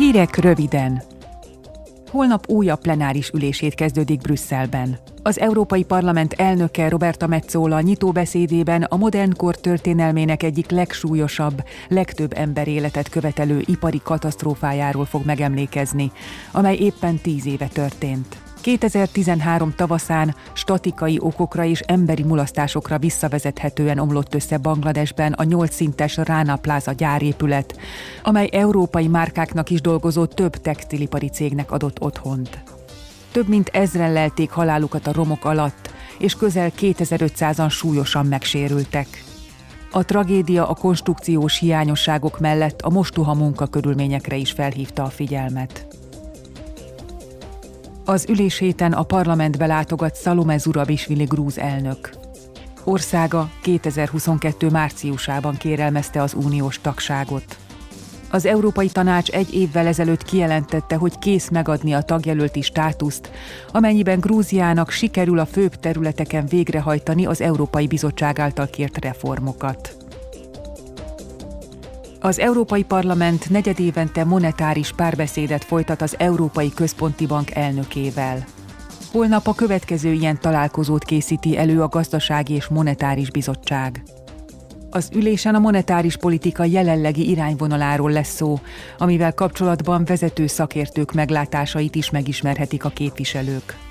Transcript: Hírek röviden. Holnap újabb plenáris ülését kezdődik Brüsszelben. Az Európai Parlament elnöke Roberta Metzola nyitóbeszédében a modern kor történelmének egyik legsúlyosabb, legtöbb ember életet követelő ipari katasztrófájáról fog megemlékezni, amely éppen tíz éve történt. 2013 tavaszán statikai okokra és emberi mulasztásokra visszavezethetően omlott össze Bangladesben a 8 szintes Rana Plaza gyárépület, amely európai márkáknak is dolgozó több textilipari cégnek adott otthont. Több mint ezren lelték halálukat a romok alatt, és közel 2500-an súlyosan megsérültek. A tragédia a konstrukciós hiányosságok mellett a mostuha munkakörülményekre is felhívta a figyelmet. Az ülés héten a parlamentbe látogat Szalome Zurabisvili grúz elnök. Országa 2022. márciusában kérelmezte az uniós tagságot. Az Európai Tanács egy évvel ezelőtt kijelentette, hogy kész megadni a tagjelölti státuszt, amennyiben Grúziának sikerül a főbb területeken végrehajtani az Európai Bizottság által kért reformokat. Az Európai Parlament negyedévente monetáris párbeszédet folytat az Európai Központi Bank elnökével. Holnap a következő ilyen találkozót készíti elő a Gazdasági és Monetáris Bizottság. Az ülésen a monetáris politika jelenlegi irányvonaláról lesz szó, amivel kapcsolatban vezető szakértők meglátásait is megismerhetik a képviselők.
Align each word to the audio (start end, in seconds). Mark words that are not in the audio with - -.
Hírek 0.00 0.36
röviden. 0.36 1.02
Holnap 2.10 2.48
újabb 2.48 2.80
plenáris 2.80 3.28
ülését 3.28 3.74
kezdődik 3.74 4.20
Brüsszelben. 4.20 4.98
Az 5.22 5.38
Európai 5.38 5.84
Parlament 5.84 6.32
elnöke 6.32 6.88
Roberta 6.88 7.26
Metzola 7.26 7.80
nyitóbeszédében 7.80 8.82
a 8.82 8.96
modern 8.96 9.36
kor 9.36 9.56
történelmének 9.56 10.42
egyik 10.42 10.70
legsúlyosabb, 10.70 11.64
legtöbb 11.88 12.32
ember 12.36 12.68
életet 12.68 13.08
követelő 13.08 13.62
ipari 13.66 14.00
katasztrófájáról 14.02 15.04
fog 15.04 15.24
megemlékezni, 15.24 16.12
amely 16.50 16.76
éppen 16.76 17.16
tíz 17.16 17.46
éve 17.46 17.66
történt. 17.66 18.39
2013 18.60 19.74
tavaszán 19.76 20.34
statikai 20.52 21.18
okokra 21.20 21.64
és 21.64 21.80
emberi 21.80 22.22
mulasztásokra 22.22 22.98
visszavezethetően 22.98 23.98
omlott 23.98 24.34
össze 24.34 24.58
Bangladesben 24.58 25.32
a 25.32 25.44
8 25.44 25.74
szintes 25.74 26.16
Rana 26.16 26.56
Plaza 26.56 26.92
gyárépület, 26.92 27.78
amely 28.22 28.48
európai 28.52 29.08
márkáknak 29.08 29.70
is 29.70 29.80
dolgozó 29.80 30.24
több 30.24 30.56
textilipari 30.56 31.28
cégnek 31.28 31.70
adott 31.72 32.00
otthont. 32.00 32.62
Több 33.32 33.48
mint 33.48 33.68
ezren 33.68 34.12
lelték 34.12 34.50
halálukat 34.50 35.06
a 35.06 35.12
romok 35.12 35.44
alatt, 35.44 35.90
és 36.18 36.34
közel 36.34 36.70
2500-an 36.80 37.70
súlyosan 37.70 38.26
megsérültek. 38.26 39.06
A 39.92 40.04
tragédia 40.04 40.68
a 40.68 40.74
konstrukciós 40.74 41.58
hiányosságok 41.58 42.40
mellett 42.40 42.80
a 42.80 42.90
mostuha 42.90 43.34
munkakörülményekre 43.34 44.36
is 44.36 44.52
felhívta 44.52 45.02
a 45.02 45.08
figyelmet. 45.08 45.99
Az 48.10 48.26
ülés 48.28 48.58
héten 48.58 48.92
a 48.92 49.02
parlamentbe 49.02 49.66
látogat 49.66 50.14
Szalome 50.14 50.58
Zurabisvili 50.58 51.24
grúz 51.24 51.58
elnök. 51.58 52.10
Országa 52.84 53.50
2022. 53.62 54.68
márciusában 54.68 55.56
kérelmezte 55.56 56.22
az 56.22 56.34
uniós 56.34 56.80
tagságot. 56.80 57.56
Az 58.30 58.46
Európai 58.46 58.88
Tanács 58.88 59.30
egy 59.30 59.54
évvel 59.54 59.86
ezelőtt 59.86 60.22
kijelentette, 60.22 60.96
hogy 60.96 61.18
kész 61.18 61.48
megadni 61.48 61.92
a 61.92 62.02
tagjelölti 62.02 62.62
státuszt, 62.62 63.30
amennyiben 63.72 64.20
Grúziának 64.20 64.90
sikerül 64.90 65.38
a 65.38 65.46
főbb 65.46 65.74
területeken 65.74 66.46
végrehajtani 66.46 67.26
az 67.26 67.40
Európai 67.40 67.86
Bizottság 67.86 68.38
által 68.38 68.66
kért 68.66 69.04
reformokat. 69.04 70.09
Az 72.22 72.38
Európai 72.38 72.82
Parlament 72.82 73.50
negyedévente 73.50 74.24
monetáris 74.24 74.92
párbeszédet 74.92 75.64
folytat 75.64 76.02
az 76.02 76.14
Európai 76.18 76.70
Központi 76.74 77.26
Bank 77.26 77.50
elnökével. 77.50 78.44
Holnap 79.12 79.46
a 79.46 79.54
következő 79.54 80.12
ilyen 80.12 80.40
találkozót 80.40 81.04
készíti 81.04 81.56
elő 81.56 81.82
a 81.82 81.88
Gazdasági 81.88 82.54
és 82.54 82.66
Monetáris 82.66 83.30
Bizottság. 83.30 84.02
Az 84.90 85.10
ülésen 85.14 85.54
a 85.54 85.58
monetáris 85.58 86.16
politika 86.16 86.64
jelenlegi 86.64 87.30
irányvonaláról 87.30 88.10
lesz 88.10 88.34
szó, 88.34 88.58
amivel 88.98 89.34
kapcsolatban 89.34 90.04
vezető 90.04 90.46
szakértők 90.46 91.12
meglátásait 91.12 91.94
is 91.94 92.10
megismerhetik 92.10 92.84
a 92.84 92.88
képviselők. 92.88 93.89